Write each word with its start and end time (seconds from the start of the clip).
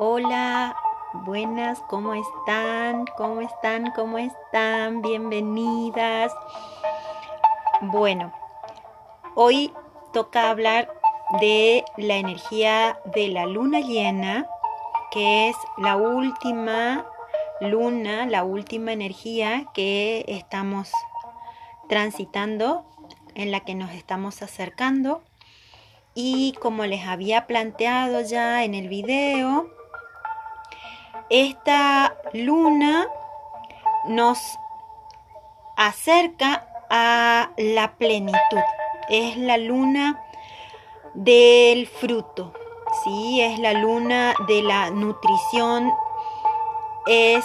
Hola, 0.00 0.76
buenas, 1.12 1.80
¿cómo 1.88 2.14
están? 2.14 3.04
¿Cómo 3.16 3.40
están? 3.40 3.90
¿Cómo 3.96 4.18
están? 4.18 5.02
Bienvenidas. 5.02 6.32
Bueno, 7.80 8.32
hoy 9.34 9.72
toca 10.12 10.50
hablar 10.50 10.88
de 11.40 11.84
la 11.96 12.14
energía 12.14 13.00
de 13.06 13.26
la 13.26 13.46
luna 13.46 13.80
llena, 13.80 14.46
que 15.10 15.48
es 15.48 15.56
la 15.78 15.96
última 15.96 17.04
luna, 17.60 18.26
la 18.26 18.44
última 18.44 18.92
energía 18.92 19.64
que 19.74 20.24
estamos 20.28 20.92
transitando, 21.88 22.84
en 23.34 23.50
la 23.50 23.64
que 23.64 23.74
nos 23.74 23.90
estamos 23.90 24.42
acercando. 24.42 25.22
Y 26.14 26.52
como 26.60 26.86
les 26.86 27.04
había 27.04 27.48
planteado 27.48 28.20
ya 28.20 28.62
en 28.62 28.76
el 28.76 28.88
video, 28.88 29.76
esta 31.30 32.14
luna 32.32 33.06
nos 34.06 34.58
acerca 35.76 36.66
a 36.90 37.50
la 37.56 37.92
plenitud. 37.92 38.62
Es 39.08 39.36
la 39.36 39.56
luna 39.56 40.22
del 41.14 41.86
fruto, 41.86 42.52
¿sí? 43.04 43.40
Es 43.40 43.58
la 43.58 43.72
luna 43.74 44.34
de 44.46 44.62
la 44.62 44.90
nutrición, 44.90 45.92
es 47.06 47.44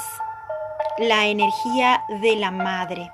la 0.97 1.27
energía 1.27 2.03
de 2.21 2.35
la 2.35 2.51
madre. 2.51 3.11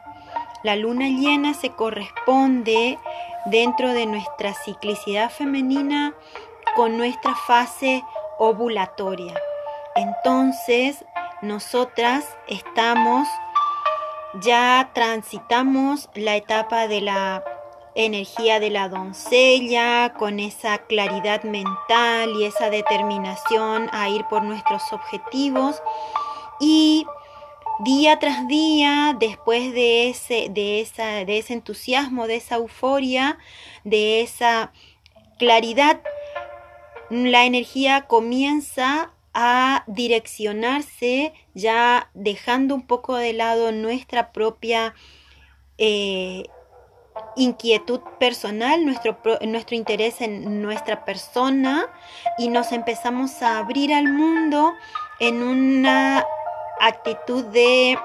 La 0.63 0.75
luna 0.75 1.07
llena 1.07 1.53
se 1.53 1.71
corresponde 1.71 2.99
dentro 3.45 3.93
de 3.93 4.05
nuestra 4.05 4.53
ciclicidad 4.53 5.29
femenina 5.29 6.13
con 6.75 6.97
nuestra 6.97 7.33
fase 7.35 8.03
ovulatoria. 8.37 9.33
Entonces, 9.99 11.03
nosotras 11.41 12.23
estamos, 12.47 13.27
ya 14.41 14.91
transitamos 14.93 16.09
la 16.15 16.37
etapa 16.37 16.87
de 16.87 17.01
la 17.01 17.43
energía 17.95 18.61
de 18.61 18.69
la 18.69 18.87
doncella, 18.87 20.13
con 20.17 20.39
esa 20.39 20.77
claridad 20.77 21.43
mental 21.43 22.31
y 22.39 22.45
esa 22.45 22.69
determinación 22.69 23.89
a 23.91 24.07
ir 24.07 24.23
por 24.29 24.41
nuestros 24.43 24.83
objetivos. 24.93 25.81
Y 26.61 27.05
día 27.79 28.19
tras 28.19 28.47
día, 28.47 29.17
después 29.19 29.73
de 29.73 30.09
ese, 30.09 30.47
de 30.49 30.79
esa, 30.79 31.25
de 31.25 31.39
ese 31.39 31.51
entusiasmo, 31.51 32.25
de 32.27 32.37
esa 32.37 32.55
euforia, 32.55 33.37
de 33.83 34.21
esa 34.21 34.71
claridad, 35.37 35.99
la 37.09 37.43
energía 37.43 38.07
comienza 38.07 39.11
a 39.33 39.83
direccionarse 39.87 41.33
ya 41.53 42.09
dejando 42.13 42.75
un 42.75 42.85
poco 42.85 43.15
de 43.15 43.33
lado 43.33 43.71
nuestra 43.71 44.31
propia 44.31 44.93
eh, 45.77 46.43
inquietud 47.35 48.01
personal, 48.19 48.85
nuestro, 48.85 49.17
nuestro 49.41 49.75
interés 49.75 50.21
en 50.21 50.61
nuestra 50.61 51.05
persona 51.05 51.87
y 52.37 52.49
nos 52.49 52.71
empezamos 52.71 53.41
a 53.41 53.59
abrir 53.59 53.93
al 53.93 54.11
mundo 54.11 54.73
en 55.19 55.43
una 55.43 56.25
actitud 56.79 57.45
de 57.45 57.97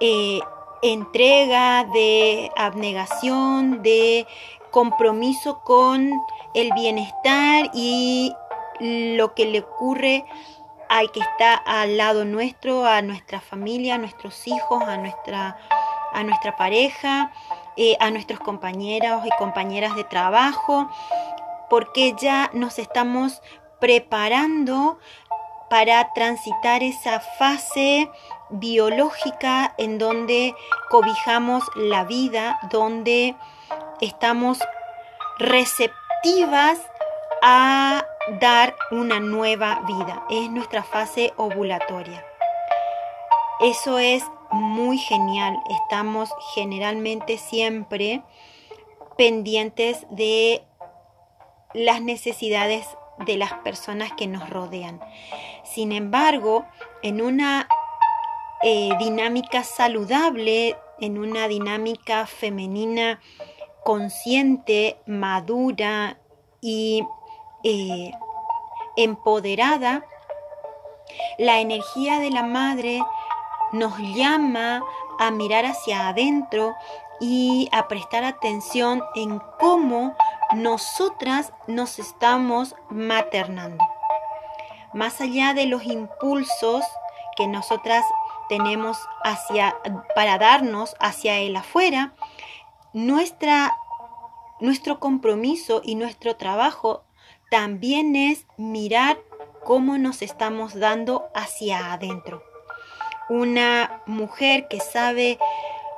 eh, 0.00 0.40
entrega, 0.82 1.84
de 1.92 2.50
abnegación, 2.56 3.82
de 3.82 4.26
compromiso 4.70 5.60
con 5.60 6.10
el 6.54 6.72
bienestar 6.72 7.70
y 7.74 8.34
lo 8.80 9.34
que 9.34 9.46
le 9.46 9.60
ocurre 9.60 10.24
al 10.88 11.10
que 11.10 11.20
está 11.20 11.54
al 11.54 11.96
lado 11.96 12.24
nuestro, 12.24 12.86
a 12.86 13.02
nuestra 13.02 13.40
familia, 13.40 13.94
a 13.94 13.98
nuestros 13.98 14.46
hijos, 14.46 14.82
a 14.82 14.96
nuestra, 14.96 15.56
a 16.12 16.22
nuestra 16.22 16.56
pareja, 16.56 17.32
eh, 17.76 17.96
a 18.00 18.10
nuestros 18.10 18.40
compañeros 18.40 19.24
y 19.26 19.30
compañeras 19.38 19.96
de 19.96 20.04
trabajo, 20.04 20.90
porque 21.70 22.14
ya 22.18 22.50
nos 22.52 22.78
estamos 22.78 23.42
preparando 23.80 24.98
para 25.68 26.12
transitar 26.12 26.82
esa 26.82 27.20
fase 27.20 28.10
biológica 28.50 29.74
en 29.78 29.98
donde 29.98 30.54
cobijamos 30.90 31.64
la 31.74 32.04
vida, 32.04 32.60
donde 32.70 33.34
estamos 34.00 34.58
receptivas 35.38 36.78
a 37.42 38.04
dar 38.40 38.76
una 38.90 39.20
nueva 39.20 39.82
vida. 39.86 40.26
Es 40.30 40.50
nuestra 40.50 40.82
fase 40.82 41.32
ovulatoria. 41.36 42.24
Eso 43.60 43.98
es 43.98 44.24
muy 44.50 44.98
genial. 44.98 45.58
Estamos 45.70 46.30
generalmente 46.54 47.38
siempre 47.38 48.22
pendientes 49.16 50.06
de 50.10 50.64
las 51.72 52.00
necesidades 52.00 52.86
de 53.26 53.36
las 53.36 53.52
personas 53.54 54.12
que 54.12 54.26
nos 54.26 54.48
rodean. 54.50 55.00
Sin 55.64 55.92
embargo, 55.92 56.64
en 57.02 57.20
una 57.20 57.68
eh, 58.62 58.90
dinámica 58.98 59.62
saludable, 59.62 60.76
en 61.00 61.18
una 61.18 61.48
dinámica 61.48 62.26
femenina 62.26 63.20
consciente, 63.84 64.96
madura 65.06 66.18
y 66.60 67.04
eh, 67.64 68.12
empoderada, 68.96 70.04
la 71.38 71.60
energía 71.60 72.20
de 72.20 72.30
la 72.30 72.42
madre 72.42 73.02
nos 73.72 73.98
llama 73.98 74.82
a 75.18 75.30
mirar 75.30 75.64
hacia 75.66 76.08
adentro 76.08 76.74
y 77.20 77.68
a 77.72 77.88
prestar 77.88 78.24
atención 78.24 79.02
en 79.14 79.40
cómo 79.58 80.14
nosotras 80.54 81.52
nos 81.66 81.98
estamos 81.98 82.74
maternando. 82.90 83.84
Más 84.92 85.20
allá 85.20 85.54
de 85.54 85.66
los 85.66 85.84
impulsos 85.84 86.84
que 87.36 87.46
nosotras 87.46 88.04
tenemos 88.48 88.98
hacia 89.24 89.76
para 90.14 90.38
darnos 90.38 90.94
hacia 91.00 91.38
el 91.38 91.56
afuera, 91.56 92.12
nuestra 92.92 93.76
nuestro 94.60 95.00
compromiso 95.00 95.82
y 95.84 95.96
nuestro 95.96 96.36
trabajo 96.36 97.03
también 97.54 98.16
es 98.16 98.48
mirar 98.56 99.16
cómo 99.62 99.96
nos 99.96 100.22
estamos 100.22 100.74
dando 100.74 101.28
hacia 101.36 101.92
adentro. 101.92 102.42
Una 103.28 104.02
mujer 104.06 104.66
que 104.66 104.80
sabe 104.80 105.38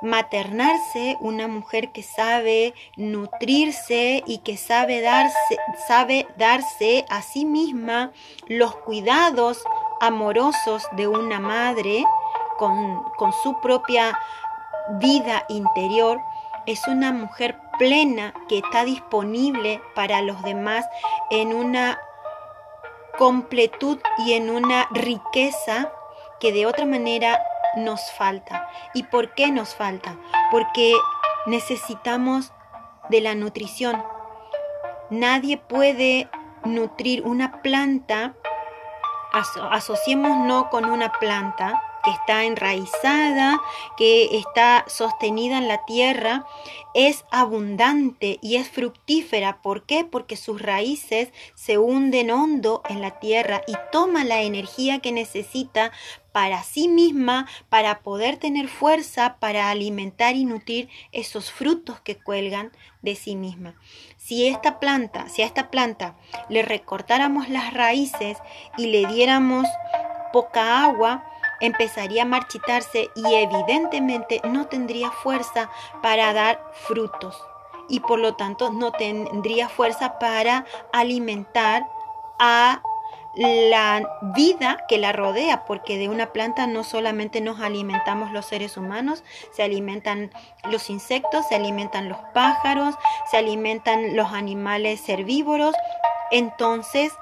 maternarse, 0.03 1.17
una 1.19 1.47
mujer 1.47 1.91
que 1.91 2.03
sabe 2.03 2.75
nutrirse 2.95 4.23
y 4.27 4.37
que 4.43 4.55
sabe 4.55 5.01
darse, 5.01 5.57
sabe 5.87 6.27
darse 6.37 7.05
a 7.09 7.23
sí 7.23 7.43
misma 7.43 8.11
los 8.47 8.75
cuidados 8.75 9.63
amorosos 9.99 10.83
de 10.91 11.07
una 11.07 11.39
madre 11.39 12.05
con, 12.59 13.03
con 13.17 13.33
su 13.33 13.59
propia 13.61 14.15
vida 14.99 15.43
interior, 15.49 16.19
es 16.67 16.87
una 16.87 17.11
mujer 17.13 17.57
plena 17.77 18.33
que 18.47 18.59
está 18.59 18.83
disponible 18.83 19.81
para 19.95 20.21
los 20.21 20.41
demás 20.43 20.85
en 21.29 21.53
una 21.53 21.99
completud 23.17 23.99
y 24.25 24.33
en 24.33 24.49
una 24.49 24.87
riqueza 24.91 25.91
que 26.39 26.51
de 26.51 26.65
otra 26.65 26.85
manera 26.85 27.41
nos 27.75 28.11
falta. 28.11 28.69
¿Y 28.93 29.03
por 29.03 29.33
qué 29.33 29.51
nos 29.51 29.75
falta? 29.75 30.17
Porque 30.51 30.93
necesitamos 31.45 32.51
de 33.09 33.21
la 33.21 33.35
nutrición. 33.35 34.03
Nadie 35.09 35.57
puede 35.57 36.29
nutrir 36.63 37.25
una 37.25 37.61
planta, 37.61 38.35
asociémonos 39.71 40.65
con 40.65 40.85
una 40.85 41.11
planta 41.13 41.81
que 42.07 42.13
está 42.13 42.45
enraizada, 42.45 43.59
que 43.97 44.37
está 44.37 44.85
sostenida 44.87 45.57
en 45.57 45.67
la 45.67 45.83
tierra, 45.83 46.45
es 46.93 47.25
abundante 47.31 48.39
y 48.41 48.55
es 48.55 48.69
fructífera. 48.69 49.61
¿Por 49.61 49.83
qué? 49.83 50.05
Porque 50.05 50.37
sus 50.37 50.61
raíces 50.61 51.33
se 51.53 51.77
hunden 51.77 52.31
hondo 52.31 52.81
en 52.87 53.01
la 53.01 53.19
tierra 53.19 53.61
y 53.67 53.73
toma 53.91 54.23
la 54.23 54.41
energía 54.41 54.99
que 54.99 55.11
necesita 55.11 55.91
para 56.31 56.63
sí 56.63 56.87
misma, 56.87 57.45
para 57.67 57.99
poder 57.99 58.37
tener 58.37 58.69
fuerza, 58.69 59.35
para 59.41 59.69
alimentar 59.69 60.37
y 60.37 60.45
nutrir 60.45 60.87
esos 61.11 61.51
frutos 61.51 61.99
que 61.99 62.15
cuelgan 62.15 62.71
de 63.01 63.15
sí 63.15 63.35
misma. 63.35 63.75
Si 64.15 64.47
esta 64.47 64.79
planta, 64.79 65.27
si 65.27 65.41
a 65.41 65.45
esta 65.45 65.69
planta 65.69 66.15
le 66.47 66.61
recortáramos 66.61 67.49
las 67.49 67.73
raíces 67.73 68.37
y 68.77 68.85
le 68.85 69.07
diéramos 69.07 69.67
poca 70.31 70.83
agua, 70.83 71.25
empezaría 71.59 72.23
a 72.23 72.25
marchitarse 72.25 73.09
y 73.15 73.35
evidentemente 73.35 74.41
no 74.43 74.67
tendría 74.67 75.11
fuerza 75.11 75.69
para 76.01 76.33
dar 76.33 76.61
frutos 76.87 77.41
y 77.89 78.01
por 78.01 78.19
lo 78.19 78.35
tanto 78.35 78.71
no 78.71 78.91
tendría 78.91 79.69
fuerza 79.69 80.19
para 80.19 80.65
alimentar 80.91 81.87
a 82.39 82.81
la 83.37 84.09
vida 84.35 84.85
que 84.87 84.97
la 84.97 85.11
rodea, 85.11 85.65
porque 85.65 85.97
de 85.97 86.09
una 86.09 86.33
planta 86.33 86.65
no 86.65 86.83
solamente 86.83 87.39
nos 87.39 87.59
alimentamos 87.59 88.31
los 88.31 88.47
seres 88.47 88.77
humanos, 88.77 89.23
se 89.51 89.61
alimentan 89.61 90.31
los 90.63 90.89
insectos, 90.89 91.45
se 91.47 91.55
alimentan 91.55 92.09
los 92.09 92.17
pájaros, 92.33 92.95
se 93.29 93.37
alimentan 93.37 94.15
los 94.15 94.33
animales 94.33 95.07
herbívoros. 95.07 95.75
Entonces, 96.31 97.13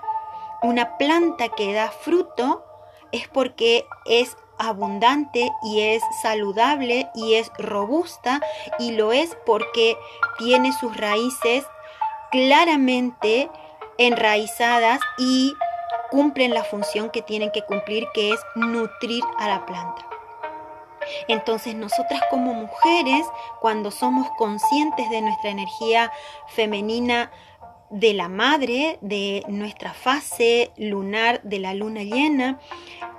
una 0.62 0.98
planta 0.98 1.50
que 1.50 1.74
da 1.74 1.90
fruto 1.90 2.64
es 3.12 3.28
porque 3.28 3.86
es 4.06 4.38
abundante 4.58 5.52
y 5.64 5.82
es 5.82 6.02
saludable 6.22 7.10
y 7.14 7.36
es 7.36 7.52
robusta 7.58 8.42
y 8.80 8.92
lo 8.92 9.12
es 9.12 9.38
porque 9.46 9.98
tiene 10.38 10.72
sus 10.74 10.96
raíces 10.96 11.66
claramente 12.32 13.50
enraizadas 13.98 15.00
y 15.18 15.54
cumplen 16.12 16.54
la 16.54 16.64
función 16.64 17.10
que 17.10 17.22
tienen 17.22 17.52
que 17.52 17.64
cumplir, 17.64 18.08
que 18.14 18.32
es 18.32 18.40
nutrir 18.56 19.24
a 19.38 19.48
la 19.48 19.66
planta. 19.66 20.06
Entonces 21.28 21.76
nosotras 21.76 22.22
como 22.30 22.54
mujeres, 22.54 23.26
cuando 23.62 23.92
somos 23.92 24.28
conscientes 24.38 25.10
de 25.10 25.22
nuestra 25.22 25.50
energía 25.50 26.12
femenina, 26.48 27.32
de 27.90 28.14
la 28.14 28.30
madre, 28.30 28.98
de 29.02 29.44
nuestra 29.48 29.94
fase 29.94 30.72
lunar, 30.78 31.42
de 31.44 31.60
la 31.60 31.74
luna 31.74 32.04
llena, 32.04 32.60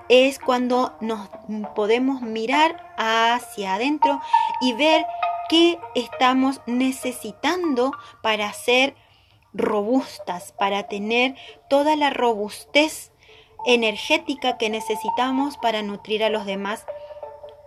es 0.08 0.38
cuando 0.38 0.96
nos 1.00 1.28
podemos 1.74 2.22
mirar 2.22 2.94
hacia 2.96 3.74
adentro 3.74 4.20
y 4.60 4.72
ver 4.72 5.04
qué 5.48 5.78
estamos 5.94 6.60
necesitando 6.66 7.92
para 8.22 8.52
ser 8.52 8.94
robustas, 9.52 10.52
para 10.52 10.84
tener 10.84 11.34
toda 11.68 11.96
la 11.96 12.10
robustez 12.10 13.12
energética 13.64 14.58
que 14.58 14.70
necesitamos 14.70 15.56
para 15.58 15.82
nutrir 15.82 16.22
a 16.22 16.30
los 16.30 16.46
demás 16.46 16.86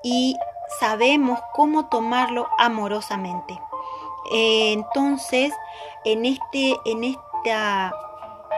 y 0.03 0.37
sabemos 0.79 1.39
cómo 1.53 1.89
tomarlo 1.89 2.47
amorosamente. 2.57 3.59
Entonces, 4.31 5.53
en, 6.05 6.25
este, 6.25 6.77
en 6.85 7.03
esta 7.03 7.93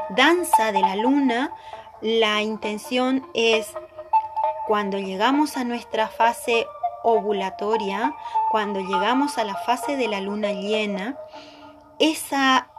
danza 0.09 0.71
de 0.71 0.81
la 0.81 0.95
luna, 0.95 1.53
la 2.01 2.41
intención 2.41 3.27
es 3.33 3.73
cuando 4.67 4.97
llegamos 4.99 5.57
a 5.57 5.63
nuestra 5.63 6.07
fase 6.07 6.65
ovulatoria, 7.03 8.15
cuando 8.51 8.79
llegamos 8.79 9.37
a 9.37 9.43
la 9.43 9.55
fase 9.55 9.95
de 9.95 10.07
la 10.07 10.21
luna 10.21 10.51
llena, 10.51 11.17
esa 11.99 12.71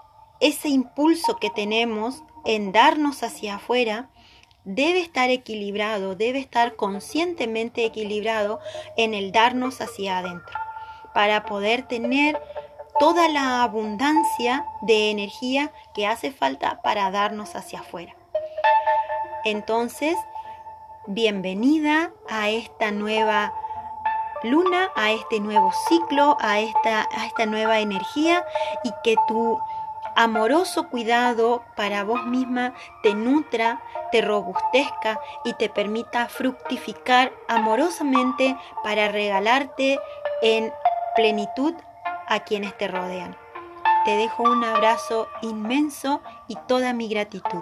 ese 0.43 0.69
impulso 0.69 1.37
que 1.37 1.51
tenemos 1.51 2.25
en 2.45 2.73
darnos 2.73 3.23
hacia 3.23 3.55
afuera 3.55 4.11
debe 4.65 5.01
estar 5.01 5.31
equilibrado, 5.31 6.17
debe 6.17 6.41
estar 6.41 6.75
conscientemente 6.75 7.85
equilibrado 7.85 8.59
en 8.97 9.15
el 9.15 9.31
darnos 9.31 9.81
hacia 9.81 10.19
adentro, 10.19 10.59
para 11.15 11.45
poder 11.45 11.87
tener 11.87 12.43
toda 12.99 13.29
la 13.29 13.63
abundancia 13.63 14.67
de 14.83 15.11
energía 15.11 15.73
que 15.95 16.07
hace 16.07 16.33
falta 16.33 16.81
para 16.83 17.11
darnos 17.11 17.57
hacia 17.57 17.81
afuera. 17.81 18.15
Entonces, 19.45 20.17
bienvenida 21.07 22.13
a 22.29 22.51
esta 22.51 22.91
nueva 22.91 23.53
luna, 24.43 24.91
a 24.95 25.13
este 25.13 25.41
nuevo 25.41 25.73
ciclo, 25.89 26.37
a 26.41 26.61
esta, 26.61 27.09
a 27.17 27.27
esta 27.27 27.47
nueva 27.47 27.81
energía 27.81 28.45
y 28.85 28.91
que 29.03 29.17
tú 29.27 29.59
amoroso 30.15 30.89
cuidado 30.89 31.63
para 31.77 32.05
vos 32.05 32.25
misma 32.27 32.75
te 33.03 33.15
nutra, 33.15 33.81
te 34.11 34.21
robustezca 34.21 35.19
y 35.45 35.55
te 35.55 35.69
permita 35.69 36.29
fructificar 36.29 37.33
amorosamente 37.49 38.57
para 38.85 39.09
regalarte 39.09 39.99
en 40.43 40.73
plenitud 41.17 41.75
a 42.33 42.45
quienes 42.45 42.77
te 42.79 42.89
rodean. 42.89 43.37
Te 44.07 44.17
dejo 44.17 44.45
un 44.45 44.65
abrazo 44.65 45.29
inmenso 45.43 46.23
y 46.49 46.57
toda 46.67 46.95
mi 46.95 47.09
gratitud. 47.09 47.61